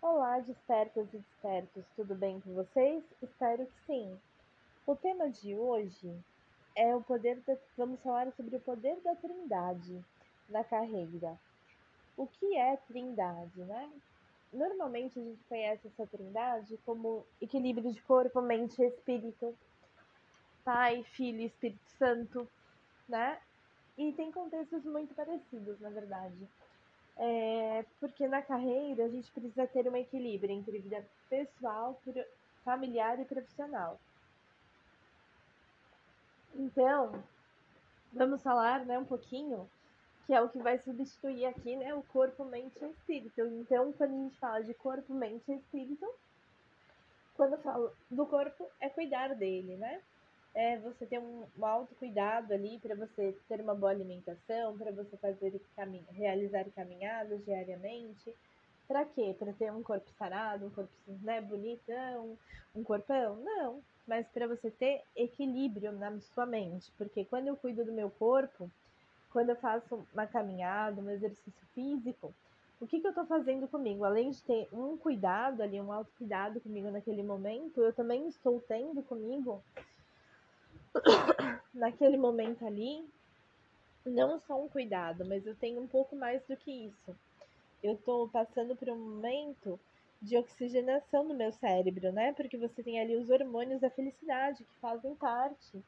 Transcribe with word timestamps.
Olá, 0.00 0.38
despertas 0.38 1.12
e 1.12 1.18
despertos, 1.18 1.84
tudo 1.96 2.14
bem 2.14 2.38
com 2.38 2.54
vocês? 2.54 3.02
Espero 3.20 3.66
que 3.66 3.80
sim. 3.84 4.16
O 4.86 4.94
tema 4.94 5.28
de 5.28 5.56
hoje 5.56 6.16
é 6.76 6.94
o 6.94 7.02
poder 7.02 7.40
da... 7.40 7.56
vamos 7.76 8.00
falar 8.00 8.30
sobre 8.34 8.54
o 8.54 8.60
poder 8.60 9.00
da 9.00 9.16
Trindade 9.16 10.00
na 10.48 10.62
carreira. 10.62 11.36
O 12.16 12.28
que 12.28 12.56
é 12.56 12.76
Trindade, 12.76 13.60
né? 13.64 13.90
Normalmente 14.52 15.18
a 15.18 15.22
gente 15.22 15.42
conhece 15.48 15.88
essa 15.88 16.06
Trindade 16.06 16.78
como 16.86 17.26
equilíbrio 17.42 17.92
de 17.92 18.00
corpo, 18.02 18.40
mente 18.40 18.80
e 18.80 18.86
espírito, 18.86 19.52
Pai, 20.64 21.02
Filho 21.02 21.40
e 21.40 21.46
Espírito 21.46 21.90
Santo, 21.98 22.48
né? 23.08 23.40
E 23.96 24.12
tem 24.12 24.30
contextos 24.30 24.84
muito 24.84 25.12
parecidos, 25.12 25.80
na 25.80 25.90
verdade. 25.90 26.48
É, 27.18 27.84
porque 27.98 28.28
na 28.28 28.40
carreira 28.40 29.04
a 29.04 29.08
gente 29.08 29.30
precisa 29.32 29.66
ter 29.66 29.88
um 29.88 29.96
equilíbrio 29.96 30.52
entre 30.52 30.78
vida 30.78 31.04
pessoal, 31.28 32.00
familiar 32.64 33.18
e 33.18 33.24
profissional. 33.24 33.98
Então, 36.54 37.12
vamos 38.12 38.42
falar 38.42 38.84
né, 38.84 38.98
um 38.98 39.04
pouquinho, 39.04 39.68
que 40.26 40.34
é 40.34 40.40
o 40.40 40.48
que 40.48 40.58
vai 40.58 40.78
substituir 40.78 41.46
aqui 41.46 41.76
né, 41.76 41.92
o 41.92 42.02
corpo, 42.04 42.44
mente 42.44 42.78
e 42.82 42.90
espírito. 42.90 43.40
Então, 43.40 43.92
quando 43.92 44.12
a 44.12 44.16
gente 44.16 44.36
fala 44.38 44.62
de 44.62 44.74
corpo, 44.74 45.12
mente 45.12 45.50
e 45.50 45.56
espírito, 45.56 46.06
quando 47.36 47.52
eu 47.52 47.58
falo 47.58 47.92
do 48.10 48.26
corpo, 48.26 48.68
é 48.80 48.88
cuidar 48.88 49.34
dele, 49.34 49.76
né? 49.76 50.02
É 50.58 50.76
você 50.76 51.06
ter 51.06 51.20
um, 51.20 51.44
um 51.56 51.64
autocuidado 51.64 52.52
ali 52.52 52.80
para 52.80 52.96
você 52.96 53.32
ter 53.48 53.60
uma 53.60 53.76
boa 53.76 53.92
alimentação, 53.92 54.76
para 54.76 54.90
você 54.90 55.16
fazer 55.16 55.60
realizar 56.10 56.64
caminhadas 56.74 57.44
diariamente. 57.44 58.34
Para 58.88 59.04
quê? 59.04 59.36
Para 59.38 59.52
ter 59.52 59.70
um 59.70 59.84
corpo 59.84 60.10
sarado, 60.18 60.66
um 60.66 60.70
corpo 60.70 60.90
né, 61.22 61.40
bonitão, 61.40 62.36
um 62.74 62.82
corpão? 62.82 63.36
Não, 63.36 63.80
mas 64.04 64.26
para 64.26 64.48
você 64.48 64.68
ter 64.68 65.00
equilíbrio 65.14 65.92
na 65.92 66.18
sua 66.20 66.44
mente, 66.44 66.90
porque 66.98 67.24
quando 67.24 67.46
eu 67.46 67.56
cuido 67.56 67.84
do 67.84 67.92
meu 67.92 68.10
corpo, 68.10 68.68
quando 69.30 69.50
eu 69.50 69.56
faço 69.56 70.04
uma 70.12 70.26
caminhada, 70.26 71.00
um 71.00 71.10
exercício 71.10 71.66
físico, 71.72 72.34
o 72.80 72.86
que, 72.86 72.98
que 73.00 73.06
eu 73.06 73.10
estou 73.10 73.26
fazendo 73.26 73.68
comigo? 73.68 74.04
Além 74.04 74.30
de 74.30 74.42
ter 74.42 74.68
um 74.72 74.96
cuidado 74.96 75.62
ali, 75.62 75.80
um 75.80 75.92
autocuidado 75.92 76.60
comigo 76.60 76.90
naquele 76.90 77.22
momento, 77.22 77.80
eu 77.80 77.92
também 77.92 78.26
estou 78.26 78.60
tendo 78.66 79.02
comigo 79.02 79.62
naquele 81.72 82.16
momento 82.16 82.66
ali, 82.66 83.04
não 84.04 84.38
só 84.40 84.62
um 84.62 84.68
cuidado, 84.68 85.24
mas 85.24 85.46
eu 85.46 85.54
tenho 85.54 85.80
um 85.80 85.86
pouco 85.86 86.16
mais 86.16 86.42
do 86.46 86.56
que 86.56 86.70
isso. 86.70 87.16
Eu 87.82 87.94
estou 87.94 88.28
passando 88.28 88.74
por 88.74 88.88
um 88.88 88.98
momento 88.98 89.78
de 90.20 90.36
oxigenação 90.36 91.24
no 91.24 91.34
meu 91.34 91.52
cérebro, 91.52 92.12
né? 92.12 92.32
Porque 92.32 92.56
você 92.56 92.82
tem 92.82 93.00
ali 93.00 93.16
os 93.16 93.30
hormônios 93.30 93.80
da 93.80 93.90
felicidade 93.90 94.64
que 94.64 94.80
fazem 94.80 95.14
parte 95.14 95.82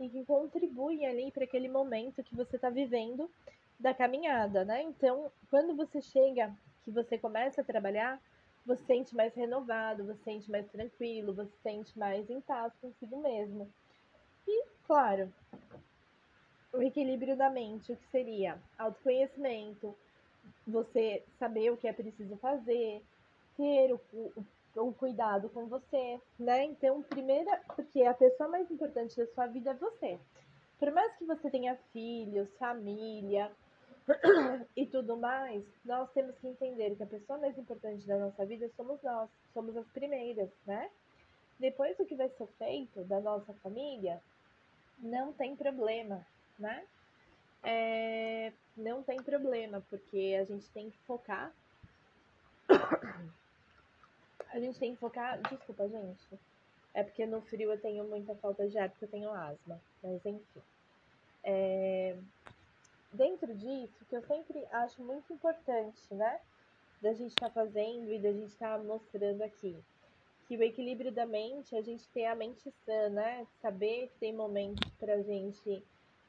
e 0.00 0.08
que 0.08 0.24
contribuem 0.24 1.06
ali 1.06 1.30
para 1.30 1.44
aquele 1.44 1.68
momento 1.68 2.22
que 2.22 2.34
você 2.34 2.56
está 2.56 2.68
vivendo 2.68 3.30
da 3.78 3.94
caminhada, 3.94 4.64
né? 4.64 4.82
Então, 4.82 5.30
quando 5.50 5.76
você 5.76 6.00
chega, 6.00 6.52
que 6.84 6.90
você 6.90 7.16
começa 7.16 7.60
a 7.60 7.64
trabalhar, 7.64 8.20
você 8.64 8.82
sente 8.84 9.14
mais 9.14 9.34
renovado, 9.34 10.04
você 10.04 10.22
sente 10.24 10.50
mais 10.50 10.66
tranquilo, 10.68 11.32
você 11.32 11.52
sente 11.62 11.96
mais 11.98 12.28
em 12.28 12.40
paz 12.40 12.72
consigo 12.80 13.20
mesmo. 13.22 13.70
Claro, 14.86 15.32
o 16.72 16.80
equilíbrio 16.80 17.36
da 17.36 17.50
mente, 17.50 17.92
o 17.92 17.96
que 17.96 18.06
seria 18.08 18.56
autoconhecimento, 18.78 19.96
você 20.64 21.24
saber 21.40 21.70
o 21.72 21.76
que 21.76 21.88
é 21.88 21.92
preciso 21.92 22.36
fazer, 22.36 23.02
ter 23.56 23.92
o, 23.92 24.00
o, 24.12 24.44
o, 24.76 24.92
cuidado 24.92 25.48
com 25.48 25.66
você, 25.66 26.20
né? 26.38 26.62
Então, 26.62 27.02
primeira, 27.02 27.60
porque 27.74 28.04
a 28.04 28.14
pessoa 28.14 28.48
mais 28.48 28.70
importante 28.70 29.16
da 29.16 29.26
sua 29.26 29.46
vida 29.48 29.70
é 29.70 29.74
você. 29.74 30.20
Por 30.78 30.92
mais 30.92 31.16
que 31.16 31.24
você 31.24 31.50
tenha 31.50 31.74
filhos, 31.92 32.48
família 32.56 33.50
e 34.76 34.86
tudo 34.86 35.16
mais, 35.16 35.64
nós 35.84 36.08
temos 36.12 36.38
que 36.38 36.46
entender 36.46 36.94
que 36.94 37.02
a 37.02 37.06
pessoa 37.06 37.40
mais 37.40 37.58
importante 37.58 38.06
da 38.06 38.18
nossa 38.18 38.46
vida 38.46 38.70
somos 38.76 39.02
nós, 39.02 39.28
somos 39.52 39.76
as 39.76 39.86
primeiras, 39.88 40.50
né? 40.64 40.90
Depois, 41.58 41.98
o 41.98 42.04
que 42.04 42.14
vai 42.14 42.28
ser 42.28 42.46
feito 42.58 43.02
da 43.04 43.18
nossa 43.18 43.52
família 43.54 44.22
não 44.98 45.32
tem 45.32 45.54
problema, 45.56 46.26
né? 46.58 46.84
É, 47.62 48.52
não 48.76 49.02
tem 49.02 49.22
problema, 49.22 49.82
porque 49.88 50.36
a 50.40 50.44
gente 50.44 50.68
tem 50.70 50.90
que 50.90 50.98
focar. 51.06 51.52
A 54.52 54.60
gente 54.60 54.78
tem 54.78 54.94
que 54.94 55.00
focar. 55.00 55.38
Desculpa, 55.50 55.86
gente. 55.86 56.40
É 56.94 57.02
porque 57.02 57.26
no 57.26 57.42
frio 57.42 57.70
eu 57.72 57.78
tenho 57.78 58.04
muita 58.04 58.34
falta 58.36 58.66
de 58.66 58.78
ar, 58.78 58.88
porque 58.88 59.04
eu 59.04 59.10
tenho 59.10 59.30
asma. 59.30 59.78
Mas 60.02 60.24
enfim. 60.24 60.62
É, 61.44 62.16
dentro 63.12 63.54
disso, 63.54 64.04
que 64.08 64.16
eu 64.16 64.22
sempre 64.22 64.64
acho 64.72 65.02
muito 65.02 65.30
importante, 65.30 66.00
né? 66.10 66.40
Da 67.02 67.12
gente 67.12 67.32
estar 67.32 67.50
tá 67.50 67.52
fazendo 67.52 68.10
e 68.10 68.18
da 68.18 68.32
gente 68.32 68.46
estar 68.46 68.78
tá 68.78 68.82
mostrando 68.82 69.42
aqui 69.42 69.76
que 70.46 70.56
o 70.56 70.62
equilíbrio 70.62 71.10
da 71.12 71.26
mente, 71.26 71.74
a 71.76 71.82
gente 71.82 72.08
tem 72.08 72.26
a 72.26 72.34
mente 72.34 72.70
sã, 72.84 73.08
né? 73.10 73.46
Saber 73.60 74.08
que 74.08 74.18
tem 74.18 74.32
momentos 74.32 74.88
pra 74.94 75.20
gente 75.22 75.82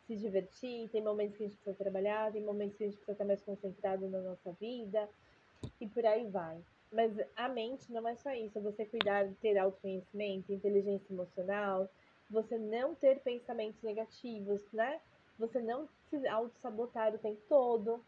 se 0.08 0.16
divertir, 0.16 0.90
tem 0.90 1.04
momentos 1.04 1.38
que 1.38 1.44
a 1.44 1.48
gente 1.48 1.58
precisa 1.58 1.84
trabalhar, 1.84 2.32
tem 2.32 2.42
momentos 2.42 2.78
que 2.78 2.84
a 2.84 2.88
gente 2.88 2.96
precisa 2.96 3.12
estar 3.12 3.26
mais 3.26 3.42
concentrado 3.44 4.08
na 4.08 4.20
nossa 4.22 4.52
vida 4.54 5.08
e 5.80 5.88
por 5.88 6.06
aí 6.06 6.26
vai. 6.28 6.58
Mas 6.92 7.12
a 7.36 7.50
mente 7.50 7.92
não 7.92 8.08
é 8.08 8.16
só 8.16 8.32
isso, 8.34 8.58
é 8.58 8.62
você 8.62 8.86
cuidar 8.86 9.28
de 9.28 9.36
ter 9.36 9.58
autoconhecimento, 9.58 10.54
inteligência 10.54 11.14
emocional, 11.14 11.90
você 12.30 12.58
não 12.58 12.96
ter 12.96 13.20
pensamentos 13.20 13.82
negativos, 13.84 14.62
né? 14.72 15.00
Você 15.38 15.60
não 15.60 15.88
se 16.10 16.28
auto-sabotar 16.28 17.14
o 17.14 17.20
tempo 17.20 17.42
todo, 17.48 18.04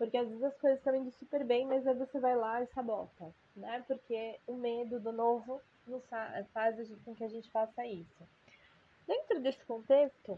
porque 0.00 0.16
às 0.16 0.26
vezes 0.26 0.42
as 0.42 0.56
coisas 0.56 0.78
estão 0.78 0.96
indo 0.96 1.10
super 1.18 1.44
bem, 1.44 1.66
mas 1.66 1.86
aí 1.86 1.94
você 1.94 2.18
vai 2.18 2.34
lá 2.34 2.62
e 2.62 2.66
sabota, 2.68 3.34
né? 3.54 3.84
Porque 3.86 4.40
o 4.46 4.54
medo 4.54 4.98
do 4.98 5.12
novo 5.12 5.60
nos 5.86 6.02
faz 6.54 6.74
com 7.04 7.14
que 7.14 7.22
a 7.22 7.28
gente 7.28 7.50
faça 7.50 7.84
isso. 7.84 8.26
Dentro 9.06 9.38
desse 9.40 9.62
contexto, 9.66 10.34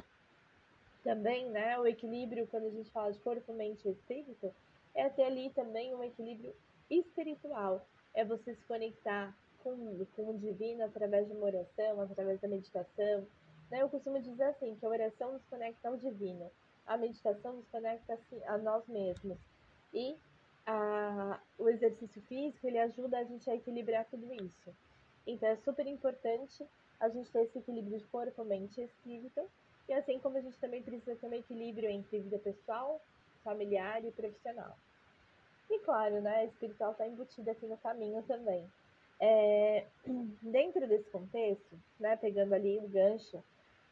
também, 1.05 1.49
né, 1.49 1.78
o 1.78 1.87
equilíbrio, 1.87 2.49
quando 2.49 2.67
a 2.67 2.71
gente 2.71 2.91
fala 2.91 3.12
de 3.12 3.21
corpo, 3.21 3.53
mente 3.53 3.87
e 3.87 3.93
espírito, 3.93 4.53
é 4.97 5.09
ter 5.09 5.22
ali 5.22 5.49
também 5.51 5.95
um 5.95 6.03
equilíbrio 6.03 6.53
espiritual. 6.91 7.87
É 8.15 8.25
você 8.25 8.56
se 8.56 8.65
conectar 8.65 9.33
com, 9.62 10.05
com 10.17 10.31
o 10.31 10.39
divino 10.39 10.84
através 10.84 11.28
de 11.28 11.34
uma 11.34 11.47
oração, 11.47 12.01
através 12.01 12.41
da 12.41 12.49
meditação. 12.49 13.28
Né? 13.71 13.81
Eu 13.81 13.89
costumo 13.89 14.21
dizer 14.21 14.43
assim, 14.43 14.75
que 14.75 14.84
a 14.84 14.89
oração 14.89 15.34
nos 15.34 15.45
conecta 15.45 15.89
ao 15.89 15.97
divino, 15.97 16.51
a 16.84 16.97
meditação 16.97 17.53
nos 17.53 17.69
conecta 17.69 18.15
assim, 18.15 18.43
a 18.47 18.59
nós 18.59 18.84
mesmos. 18.89 19.52
E 19.92 20.16
a, 20.66 21.41
o 21.58 21.69
exercício 21.69 22.22
físico 22.22 22.66
ele 22.66 22.78
ajuda 22.78 23.19
a 23.19 23.25
gente 23.25 23.48
a 23.50 23.54
equilibrar 23.54 24.06
tudo 24.06 24.32
isso. 24.32 24.75
Então 25.26 25.48
é 25.48 25.56
super 25.56 25.86
importante 25.86 26.66
a 27.00 27.08
gente 27.08 27.30
ter 27.30 27.42
esse 27.42 27.58
equilíbrio 27.58 27.98
de 27.98 28.04
corpo, 28.06 28.44
mente 28.44 28.80
e 28.80 28.84
espírito. 28.84 29.41
E 29.88 29.92
assim 29.92 30.19
como 30.19 30.38
a 30.38 30.41
gente 30.41 30.58
também 30.58 30.82
precisa 30.82 31.16
ter 31.16 31.26
um 31.26 31.34
equilíbrio 31.34 31.91
entre 31.91 32.20
vida 32.20 32.38
pessoal, 32.38 33.00
familiar 33.42 34.04
e 34.04 34.12
profissional. 34.12 34.76
E 35.69 35.78
claro, 35.80 36.20
né, 36.20 36.47
espiritual 36.47 36.92
está 36.92 37.06
embutida 37.06 37.53
aqui 37.53 37.66
no 37.66 37.76
caminho 37.78 38.22
também. 38.22 38.64
É, 39.20 39.86
dentro 40.42 40.86
desse 40.86 41.09
contexto, 41.10 41.78
né, 41.98 42.16
pegando 42.16 42.54
ali 42.54 42.78
o 42.78 42.88
gancho 42.88 43.42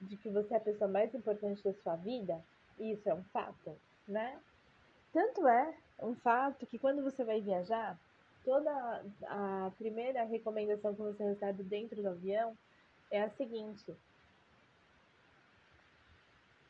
de 0.00 0.16
que 0.16 0.28
você 0.28 0.54
é 0.54 0.56
a 0.56 0.60
pessoa 0.60 0.88
mais 0.88 1.14
importante 1.14 1.62
da 1.62 1.72
sua 1.74 1.96
vida, 1.96 2.42
isso 2.78 3.08
é 3.08 3.14
um 3.14 3.22
fato, 3.24 3.76
né? 4.08 4.38
Tanto 5.12 5.46
é 5.46 5.74
um 6.00 6.14
fato 6.14 6.66
que 6.66 6.78
quando 6.78 7.02
você 7.02 7.24
vai 7.24 7.40
viajar, 7.40 7.98
toda 8.44 9.04
a 9.26 9.70
primeira 9.76 10.24
recomendação 10.24 10.94
que 10.94 11.02
você 11.02 11.24
recebe 11.24 11.62
dentro 11.62 12.00
do 12.00 12.08
avião 12.08 12.56
é 13.10 13.22
a 13.22 13.30
seguinte. 13.30 13.94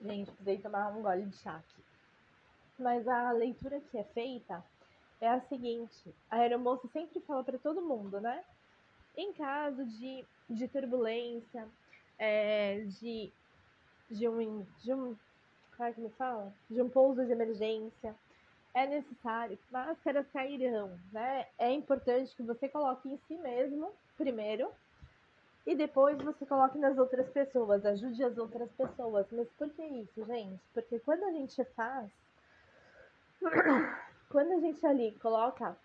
Gente, 0.01 0.31
precisei 0.31 0.59
tomar 0.59 0.89
um 0.97 1.03
gole 1.03 1.27
de 1.27 1.37
chá 1.37 1.57
aqui. 1.57 1.83
Mas 2.79 3.07
a 3.07 3.31
leitura 3.33 3.81
que 3.81 3.99
é 3.99 4.05
feita 4.05 4.65
é 5.21 5.29
a 5.29 5.41
seguinte: 5.43 6.15
a 6.31 6.37
aeromoça 6.37 6.89
sempre 6.89 7.21
fala 7.21 7.45
para 7.45 7.59
todo 7.59 7.83
mundo, 7.83 8.21
né? 8.21 8.43
Em 9.17 9.33
caso 9.35 9.85
de, 9.85 10.25
de 10.49 10.67
turbulência, 10.67 11.69
é, 12.19 12.85
de, 13.01 13.31
de, 14.11 14.29
um, 14.29 14.67
de 14.79 14.95
um. 14.95 15.15
Como 15.77 15.89
é 15.89 15.93
que 15.93 16.01
me 16.01 16.11
fala? 16.11 16.53
De 16.71 16.81
um 16.81 16.89
pouso 16.89 17.25
de 17.27 17.33
emergência, 17.33 18.15
é 18.73 18.87
necessário, 18.87 19.59
máscaras 19.71 20.27
cairão, 20.33 20.99
né? 21.13 21.47
É 21.59 21.71
importante 21.73 22.35
que 22.37 22.43
você 22.43 22.69
coloque 22.69 23.09
em 23.09 23.19
si 23.27 23.35
mesmo 23.35 23.93
primeiro 24.17 24.71
e 25.67 25.75
depois 25.75 26.17
você 26.19 26.47
coloque 26.47 26.79
nas 26.79 26.97
outras 26.97 27.29
pessoas, 27.31 27.85
ajude 27.85 28.23
as 28.23 28.39
outras 28.39 28.71
pessoas. 28.73 29.27
Mas 29.33 29.49
por 29.59 29.69
que 29.71 29.83
isso, 29.83 30.25
gente? 30.25 30.61
Porque 30.73 30.99
quando 31.01 31.25
a 31.25 31.33
gente 31.33 31.65
faz, 31.77 32.11
quando 34.31 34.53
a 34.53 34.61
gente 34.61 34.87
ali 34.87 35.13
coloca 35.21 35.77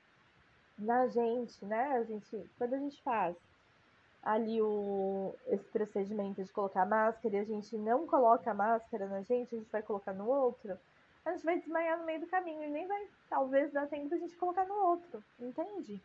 na 0.77 1.07
gente, 1.07 1.63
né? 1.65 1.93
A 1.93 2.03
gente, 2.03 2.49
quando 2.57 2.73
a 2.73 2.79
gente 2.79 3.01
faz 3.01 3.35
ali 4.23 4.61
o, 4.61 5.35
esse 5.47 5.65
procedimento 5.65 6.43
de 6.43 6.51
colocar 6.51 6.85
máscara 6.85 7.35
e 7.35 7.39
a 7.39 7.43
gente 7.43 7.77
não 7.77 8.07
coloca 8.07 8.49
a 8.49 8.55
máscara 8.55 9.07
na 9.07 9.21
gente, 9.21 9.55
a 9.55 9.59
gente 9.59 9.71
vai 9.71 9.83
colocar 9.83 10.13
no 10.13 10.27
outro, 10.27 10.77
a 11.25 11.31
gente 11.31 11.43
vai 11.43 11.59
desmaiar 11.59 11.99
no 11.99 12.05
meio 12.05 12.19
do 12.19 12.27
caminho 12.27 12.63
e 12.63 12.69
nem 12.69 12.87
vai, 12.87 13.07
talvez, 13.29 13.71
dar 13.73 13.87
tempo 13.87 14.09
da 14.09 14.17
gente 14.17 14.37
colocar 14.37 14.65
no 14.65 14.75
outro, 14.75 15.23
entende? 15.39 16.01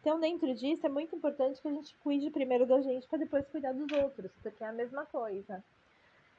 Então, 0.00 0.20
dentro 0.20 0.54
disso, 0.54 0.86
é 0.86 0.88
muito 0.88 1.16
importante 1.16 1.60
que 1.60 1.68
a 1.68 1.72
gente 1.72 1.96
cuide 1.98 2.30
primeiro 2.30 2.66
da 2.66 2.80
gente 2.80 3.08
para 3.08 3.18
depois 3.18 3.48
cuidar 3.48 3.72
dos 3.72 3.90
outros, 3.90 4.30
porque 4.42 4.62
é 4.62 4.68
a 4.68 4.72
mesma 4.72 5.04
coisa. 5.06 5.64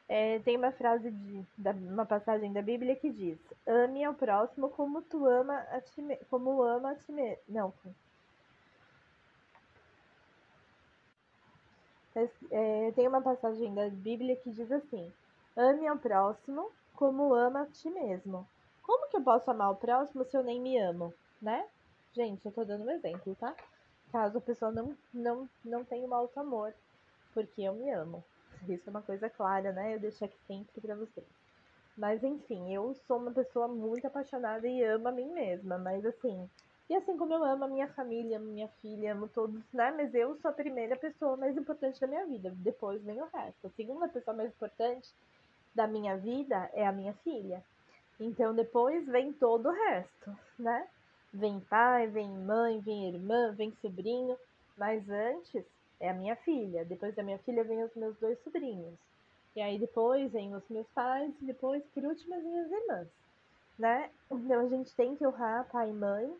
É, 0.07 0.39
tem 0.39 0.55
uma 0.55 0.71
frase 0.71 1.09
de 1.11 1.45
da, 1.57 1.71
uma 1.71 2.05
passagem 2.05 2.53
da 2.53 2.61
Bíblia 2.61 2.95
que 2.95 3.11
diz: 3.11 3.39
"Ame 3.65 4.03
ao 4.03 4.13
próximo 4.13 4.69
como 4.69 5.01
tu 5.01 5.25
ama 5.25 5.57
a 5.71 5.81
ti, 5.81 6.01
como 6.29 6.61
ama 6.61 6.91
a 6.91 6.95
ti 6.95 7.11
mesmo". 7.11 7.41
Não. 7.49 7.73
É, 12.51 12.91
tem 12.93 13.07
uma 13.07 13.21
passagem 13.21 13.73
da 13.73 13.89
Bíblia 13.89 14.35
que 14.37 14.51
diz 14.51 14.71
assim: 14.71 15.11
"Ame 15.57 15.87
ao 15.87 15.97
próximo 15.97 16.71
como 16.93 17.33
ama 17.33 17.61
a 17.61 17.65
ti 17.65 17.89
mesmo". 17.89 18.47
Como 18.81 19.09
que 19.09 19.17
eu 19.17 19.23
posso 19.23 19.49
amar 19.49 19.71
o 19.71 19.75
próximo 19.75 20.25
se 20.25 20.35
eu 20.37 20.43
nem 20.43 20.61
me 20.61 20.77
amo, 20.77 21.13
né? 21.41 21.67
Gente, 22.13 22.45
eu 22.45 22.51
tô 22.51 22.63
dando 22.65 22.85
um 22.85 22.91
exemplo, 22.91 23.35
tá? 23.35 23.55
Caso 24.11 24.37
a 24.37 24.41
pessoa 24.41 24.71
não 24.71 24.97
não 25.13 25.49
não 25.63 25.85
tenha 25.85 26.07
um 26.07 26.13
alto 26.13 26.37
amor, 26.39 26.73
porque 27.33 27.61
eu 27.61 27.73
me 27.73 27.89
amo. 27.91 28.23
Isso 28.67 28.87
é 28.87 28.91
uma 28.91 29.01
coisa 29.01 29.29
clara, 29.29 29.71
né? 29.71 29.95
Eu 29.95 29.99
deixo 29.99 30.23
aqui 30.25 30.37
sempre 30.47 30.81
para 30.81 30.95
vocês. 30.95 31.27
Mas 31.97 32.23
enfim, 32.23 32.73
eu 32.73 32.93
sou 33.07 33.17
uma 33.17 33.31
pessoa 33.31 33.67
muito 33.67 34.05
apaixonada 34.05 34.67
e 34.67 34.83
amo 34.83 35.07
a 35.07 35.11
mim 35.11 35.31
mesma, 35.31 35.77
mas 35.77 36.05
assim, 36.05 36.49
e 36.89 36.95
assim 36.95 37.17
como 37.17 37.33
eu 37.33 37.43
amo 37.43 37.63
a 37.63 37.67
minha 37.67 37.87
família, 37.93 38.39
minha 38.39 38.67
filha, 38.81 39.13
amo 39.13 39.27
todos, 39.29 39.63
né? 39.73 39.91
Mas 39.91 40.13
eu 40.13 40.35
sou 40.37 40.51
a 40.51 40.53
primeira 40.53 40.95
pessoa 40.97 41.37
mais 41.37 41.55
importante 41.57 41.99
da 41.99 42.07
minha 42.07 42.25
vida, 42.25 42.51
depois 42.57 43.01
vem 43.03 43.21
o 43.21 43.27
resto. 43.33 43.67
A 43.67 43.69
segunda 43.71 44.07
pessoa 44.09 44.35
mais 44.35 44.49
importante 44.51 45.07
da 45.75 45.85
minha 45.85 46.17
vida 46.17 46.69
é 46.73 46.87
a 46.87 46.91
minha 46.91 47.13
filha. 47.23 47.63
Então 48.19 48.55
depois 48.55 49.05
vem 49.07 49.33
todo 49.33 49.67
o 49.67 49.73
resto, 49.73 50.35
né? 50.57 50.87
Vem 51.33 51.59
pai, 51.59 52.07
vem 52.07 52.29
mãe, 52.29 52.79
vem 52.79 53.09
irmã, 53.09 53.51
vem 53.51 53.75
sobrinho, 53.81 54.37
mas 54.77 55.07
antes 55.09 55.65
é 55.99 56.09
a 56.09 56.13
minha 56.13 56.35
filha. 56.37 56.85
Depois 56.85 57.13
da 57.13 57.23
minha 57.23 57.37
filha 57.39 57.63
vem 57.63 57.83
os 57.83 57.93
meus 57.95 58.15
dois 58.17 58.41
sobrinhos. 58.41 58.95
E 59.55 59.61
aí 59.61 59.77
depois 59.77 60.31
vem 60.31 60.53
os 60.53 60.67
meus 60.69 60.87
pais 60.87 61.33
e 61.41 61.45
depois, 61.45 61.83
por 61.93 62.03
último, 62.03 62.35
as 62.35 62.43
minhas 62.43 62.71
irmãs, 62.71 63.07
né? 63.79 64.09
Então 64.29 64.65
a 64.65 64.69
gente 64.69 64.93
tem 64.95 65.15
que 65.15 65.25
honrar 65.25 65.67
pai 65.69 65.89
e 65.89 65.93
mãe 65.93 66.37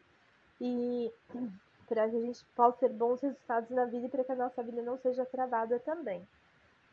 e 0.60 1.12
para 1.88 2.10
que 2.10 2.16
a 2.16 2.22
gente 2.22 2.44
possa 2.56 2.80
ter 2.80 2.90
bons 2.90 3.22
resultados 3.22 3.70
na 3.70 3.86
vida 3.86 4.06
e 4.06 4.10
para 4.10 4.24
que 4.24 4.32
a 4.32 4.36
nossa 4.36 4.64
vida 4.64 4.82
não 4.82 4.98
seja 4.98 5.26
travada 5.26 5.80
também, 5.80 6.28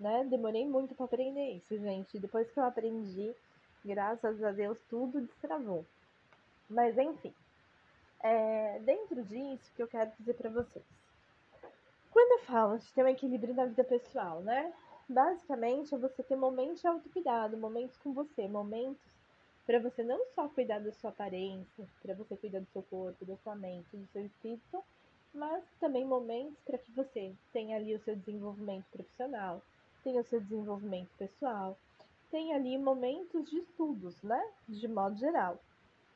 né? 0.03 0.25
Demorei 0.25 0.67
muito 0.67 0.95
para 0.95 1.07
aprender 1.07 1.53
isso, 1.53 1.79
gente. 1.79 2.19
Depois 2.19 2.51
que 2.51 2.59
eu 2.59 2.65
aprendi, 2.65 3.35
graças 3.85 4.43
a 4.43 4.51
Deus, 4.51 4.79
tudo 4.91 5.21
destravou. 5.21 5.87
Mas 6.69 6.99
enfim, 6.99 7.33
é, 8.21 8.79
dentro 8.81 9.23
disso 9.23 9.73
que 9.75 9.83
eu 9.83 9.89
quero 9.89 10.11
dizer 10.19 10.35
para 10.35 10.51
vocês 10.51 10.85
quando 12.13 12.33
eu 12.33 12.47
falo 12.47 12.79
de 12.79 12.93
ter 12.93 13.03
um 13.03 13.09
equilíbrio 13.09 13.55
na 13.55 13.65
vida 13.65 13.83
pessoal, 13.83 14.41
né? 14.43 14.73
Basicamente 15.09 15.95
é 15.95 15.99
você 15.99 16.23
ter 16.23 16.37
momentos 16.37 16.81
de 16.81 16.87
autocuidado, 16.87 17.57
momentos 17.57 17.97
com 17.97 18.13
você, 18.13 18.47
momentos 18.47 19.03
para 19.65 19.81
você 19.81 20.03
não 20.03 20.21
só 20.35 20.49
cuidar 20.49 20.79
da 20.81 20.93
sua 20.93 21.11
aparência, 21.11 21.89
para 22.03 22.15
você 22.15 22.37
cuidar 22.37 22.61
do 22.61 22.67
seu 22.67 22.83
corpo, 22.83 23.25
da 23.25 23.37
sua 23.39 23.55
mente, 23.55 23.97
do 23.97 24.07
seu 24.09 24.27
espírito, 24.27 24.85
mas 25.33 25.65
também 25.81 26.05
momentos 26.05 26.59
para 26.67 26.77
que 26.77 26.91
você 26.93 27.33
tenha 27.53 27.77
ali 27.77 27.95
o 27.95 28.01
seu 28.01 28.15
desenvolvimento 28.15 28.85
profissional, 28.93 29.63
tenha 30.03 30.21
o 30.21 30.25
seu 30.25 30.41
desenvolvimento 30.41 31.11
pessoal, 31.19 31.77
tenha 32.31 32.57
ali 32.57 32.79
momentos 32.79 33.49
de 33.51 33.59
estudos, 33.59 34.21
né? 34.23 34.43
De 34.69 34.89
modo 34.89 35.17
geral. 35.17 35.59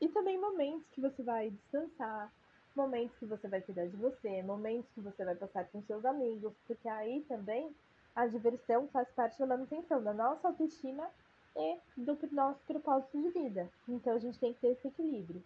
E 0.00 0.08
também 0.08 0.38
momentos 0.38 0.86
que 0.90 1.00
você 1.00 1.22
vai 1.22 1.50
descansar, 1.50 2.32
momentos 2.74 3.16
que 3.18 3.26
você 3.26 3.48
vai 3.48 3.60
cuidar 3.60 3.86
de 3.86 3.96
você, 3.96 4.42
momentos 4.42 4.90
que 4.94 5.00
você 5.00 5.24
vai 5.24 5.34
passar 5.34 5.66
com 5.66 5.82
seus 5.82 6.04
amigos, 6.04 6.52
porque 6.66 6.88
aí 6.88 7.22
também 7.28 7.74
a 8.14 8.26
diversão 8.26 8.88
faz 8.88 9.08
parte 9.10 9.38
da 9.38 9.46
manutenção 9.46 10.02
da 10.02 10.12
nossa 10.12 10.48
autoestima 10.48 11.08
e 11.56 11.78
do 11.96 12.18
nosso 12.32 12.60
propósito 12.66 13.20
de 13.20 13.30
vida. 13.30 13.70
Então 13.88 14.14
a 14.14 14.18
gente 14.18 14.38
tem 14.38 14.52
que 14.52 14.60
ter 14.60 14.68
esse 14.68 14.88
equilíbrio. 14.88 15.42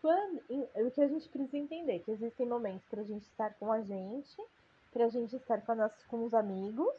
Quando, 0.00 0.40
o 0.48 0.90
que 0.90 1.00
a 1.00 1.06
gente 1.06 1.28
precisa 1.28 1.56
entender 1.56 2.00
que 2.00 2.10
existem 2.10 2.46
momentos 2.46 2.84
para 2.88 3.02
a 3.02 3.04
gente 3.04 3.22
estar 3.22 3.54
com 3.54 3.70
a 3.70 3.80
gente, 3.82 4.36
para 4.92 5.04
a 5.04 5.08
gente 5.08 5.36
estar 5.36 5.60
com, 5.62 5.72
a 5.72 5.74
nossa, 5.76 5.96
com 6.08 6.24
os 6.24 6.34
amigos, 6.34 6.92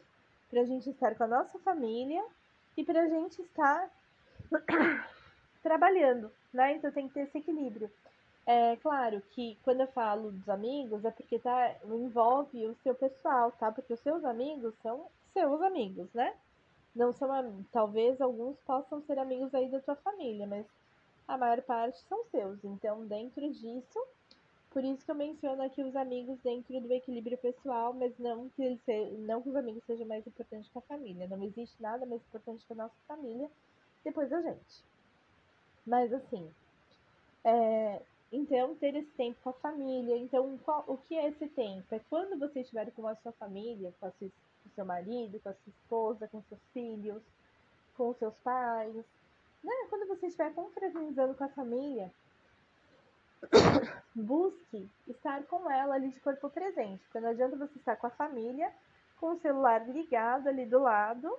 para 0.53 0.61
a 0.61 0.65
gente 0.65 0.87
estar 0.91 1.15
com 1.15 1.23
a 1.23 1.27
nossa 1.27 1.57
família 1.59 2.23
e 2.77 2.83
para 2.83 3.01
a 3.01 3.07
gente 3.07 3.41
estar 3.41 3.89
trabalhando, 5.63 6.31
né? 6.53 6.75
Então 6.75 6.91
tem 6.91 7.07
que 7.07 7.15
ter 7.15 7.21
esse 7.21 7.39
equilíbrio. 7.39 7.89
É 8.45 8.75
claro 8.75 9.19
que 9.31 9.57
quando 9.63 9.81
eu 9.81 9.87
falo 9.87 10.31
dos 10.31 10.47
amigos 10.47 11.03
é 11.03 11.09
porque 11.09 11.39
tá, 11.39 11.75
envolve 11.85 12.67
o 12.67 12.75
seu 12.83 12.93
pessoal, 12.93 13.51
tá? 13.53 13.71
Porque 13.71 13.93
os 13.93 13.99
seus 14.01 14.23
amigos 14.23 14.75
são 14.83 15.07
seus 15.33 15.59
amigos, 15.63 16.07
né? 16.13 16.35
Não 16.95 17.11
são, 17.11 17.65
talvez 17.71 18.21
alguns 18.21 18.55
possam 18.59 19.01
ser 19.01 19.17
amigos 19.17 19.55
aí 19.55 19.67
da 19.69 19.79
tua 19.79 19.95
família, 19.95 20.45
mas 20.45 20.67
a 21.27 21.35
maior 21.35 21.63
parte 21.63 21.97
são 22.07 22.23
seus. 22.25 22.63
Então, 22.63 23.07
dentro 23.07 23.51
disso, 23.51 23.99
por 24.73 24.83
isso 24.83 25.05
que 25.05 25.11
eu 25.11 25.15
menciono 25.15 25.61
aqui 25.61 25.83
os 25.83 25.95
amigos 25.95 26.37
dentro 26.43 26.79
do 26.81 26.91
equilíbrio 26.91 27.37
pessoal, 27.37 27.93
mas 27.93 28.17
não 28.17 28.49
que, 28.49 28.63
eles 28.63 28.79
não 29.19 29.41
que 29.41 29.49
os 29.49 29.55
amigos 29.55 29.83
sejam 29.85 30.07
mais 30.07 30.25
importantes 30.25 30.69
que 30.69 30.77
a 30.77 30.81
família. 30.81 31.27
Não 31.27 31.41
existe 31.43 31.81
nada 31.81 32.05
mais 32.05 32.21
importante 32.21 32.65
que 32.65 32.73
a 32.73 32.75
nossa 32.75 32.95
família 33.07 33.49
depois 34.03 34.29
da 34.29 34.41
gente. 34.41 34.83
Mas 35.85 36.11
assim, 36.11 36.49
é, 37.43 38.01
então, 38.31 38.73
ter 38.75 38.95
esse 38.95 39.11
tempo 39.11 39.37
com 39.43 39.49
a 39.49 39.53
família. 39.53 40.17
Então, 40.17 40.57
qual, 40.65 40.83
o 40.87 40.97
que 40.97 41.15
é 41.15 41.29
esse 41.29 41.47
tempo? 41.49 41.93
É 41.93 41.99
quando 42.09 42.37
você 42.39 42.61
estiver 42.61 42.89
com 42.91 43.07
a 43.07 43.15
sua 43.17 43.31
família, 43.33 43.93
com, 43.99 44.07
a 44.07 44.11
sua, 44.11 44.27
com 44.27 44.69
seu 44.73 44.85
marido, 44.85 45.39
com 45.39 45.49
a 45.49 45.53
sua 45.53 45.69
esposa, 45.69 46.27
com 46.27 46.41
seus 46.49 46.61
filhos, 46.73 47.21
com 47.95 48.11
seus 48.15 48.33
pais. 48.43 48.95
Né? 49.63 49.73
Quando 49.87 50.07
você 50.07 50.25
estiver 50.25 50.51
confraternizando 50.55 51.35
com 51.35 51.43
a 51.43 51.49
família, 51.49 52.11
busque 54.15 54.89
estar 55.07 55.43
com 55.45 55.69
ela 55.69 55.95
ali 55.95 56.09
de 56.09 56.19
corpo 56.19 56.49
presente. 56.49 57.03
Porque 57.05 57.19
não 57.19 57.29
adianta 57.29 57.57
você 57.57 57.77
estar 57.77 57.95
com 57.95 58.07
a 58.07 58.11
família, 58.11 58.71
com 59.19 59.31
o 59.31 59.39
celular 59.39 59.87
ligado 59.87 60.47
ali 60.47 60.65
do 60.65 60.79
lado, 60.79 61.37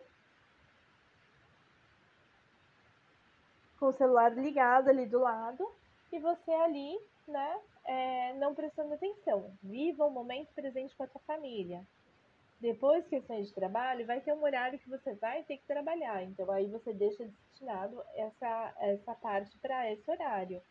com 3.79 3.87
o 3.87 3.93
celular 3.93 4.33
ligado 4.35 4.88
ali 4.88 5.07
do 5.07 5.19
lado, 5.19 5.71
e 6.12 6.19
você 6.19 6.50
ali, 6.52 6.99
né, 7.26 7.61
é, 7.85 8.35
não 8.35 8.55
prestando 8.55 8.95
atenção. 8.95 9.52
Viva 9.62 10.07
o 10.07 10.11
momento 10.11 10.52
presente 10.55 10.97
com 10.97 11.02
a 11.02 11.09
sua 11.09 11.21
família. 11.23 11.85
Depois 12.61 13.07
que 13.07 13.21
você 13.21 13.43
de 13.43 13.52
trabalho, 13.52 14.07
vai 14.07 14.21
ter 14.21 14.33
um 14.33 14.43
horário 14.43 14.79
que 14.79 14.88
você 14.88 15.12
vai 15.14 15.43
ter 15.43 15.59
que 15.59 15.67
trabalhar. 15.67 16.23
Então 16.23 16.50
aí 16.50 16.67
você 16.69 16.93
deixa 16.95 17.25
destinado 17.25 18.02
essa, 18.14 18.75
essa 18.79 19.14
parte 19.17 19.59
para 19.59 19.90
esse 19.93 20.11
horário. 20.11 20.62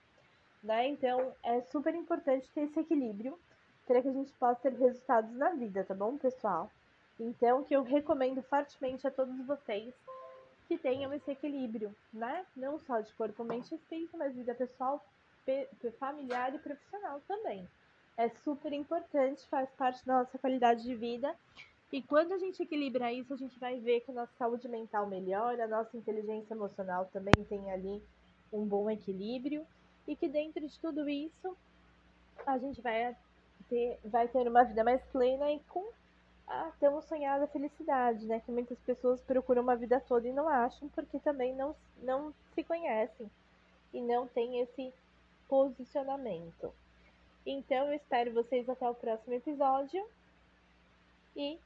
Né? 0.63 0.88
Então 0.88 1.36
é 1.43 1.62
super 1.62 1.93
importante 1.93 2.50
ter 2.51 2.62
esse 2.62 2.79
equilíbrio 2.79 3.38
para 3.86 4.01
que 4.01 4.08
a 4.08 4.13
gente 4.13 4.32
possa 4.34 4.62
ter 4.62 4.74
resultados 4.74 5.32
na 5.36 5.50
vida, 5.51 5.84
tá 5.84 5.93
bom, 5.93 6.17
pessoal? 6.17 6.72
Então, 7.20 7.63
que 7.63 7.75
eu 7.75 7.84
recomendo 7.84 8.41
fortemente 8.41 9.05
a 9.05 9.12
todos 9.12 9.46
vocês 9.46 9.93
que 10.67 10.77
tenham 10.77 11.13
esse 11.13 11.29
equilíbrio, 11.32 11.93
né? 12.13 12.46
Não 12.55 12.79
só 12.79 13.01
de 13.01 13.13
corpo, 13.13 13.43
mente 13.43 13.72
e 13.72 13.75
espírito, 13.75 14.17
mas 14.17 14.36
vida 14.36 14.55
pessoal, 14.55 15.03
familiar 16.00 16.55
e 16.55 16.60
profissional 16.60 17.22
também. 17.27 17.67
É 18.17 18.29
super 18.29 18.72
importante, 18.72 19.46
faz 19.48 19.70
parte 19.72 20.05
da 20.05 20.20
nossa 20.20 20.38
qualidade 20.38 20.84
de 20.84 20.96
vida. 20.96 21.36
E 21.91 22.01
quando 22.01 22.32
a 22.32 22.38
gente 22.38 22.63
equilibra 22.63 23.12
isso, 23.12 23.34
a 23.34 23.38
gente 23.38 23.60
vai 23.60 23.79
ver 23.79 24.01
que 24.01 24.12
a 24.12 24.15
nossa 24.15 24.34
saúde 24.38 24.67
mental 24.67 25.08
melhora, 25.08 25.65
a 25.65 25.67
nossa 25.67 25.96
inteligência 25.98 26.53
emocional 26.53 27.05
também 27.12 27.34
tem 27.48 27.72
ali 27.72 28.01
um 28.51 28.65
bom 28.65 28.89
equilíbrio. 28.89 29.67
E 30.07 30.15
que 30.15 30.27
dentro 30.27 30.67
de 30.67 30.79
tudo 30.79 31.07
isso, 31.10 31.55
a 32.45 32.57
gente 32.57 32.81
vai 32.81 33.15
ter, 33.69 34.00
vai 34.03 34.27
ter 34.27 34.48
uma 34.48 34.63
vida 34.63 34.83
mais 34.83 35.01
plena 35.05 35.51
e 35.51 35.60
com 35.69 35.86
a 36.48 36.72
tão 36.79 37.01
sonhada 37.01 37.48
felicidade, 37.48 38.25
né? 38.25 38.41
Que 38.41 38.51
muitas 38.51 38.77
pessoas 38.79 39.22
procuram 39.22 39.62
uma 39.62 39.75
vida 39.75 40.00
toda 40.01 40.27
e 40.27 40.33
não 40.33 40.48
acham, 40.48 40.89
porque 40.89 41.19
também 41.19 41.55
não, 41.55 41.75
não 42.01 42.33
se 42.53 42.63
conhecem 42.63 43.29
e 43.93 44.01
não 44.01 44.27
tem 44.27 44.60
esse 44.60 44.93
posicionamento. 45.48 46.74
Então, 47.45 47.88
eu 47.88 47.93
espero 47.93 48.33
vocês 48.33 48.67
até 48.69 48.89
o 48.89 48.95
próximo 48.95 49.33
episódio 49.33 50.05
e 51.36 51.60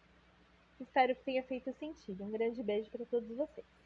espero 0.80 1.16
que 1.16 1.24
tenha 1.24 1.44
feito 1.44 1.72
sentido. 1.74 2.24
Um 2.24 2.32
grande 2.32 2.64
beijo 2.64 2.90
para 2.90 3.06
todos 3.06 3.30
vocês. 3.36 3.77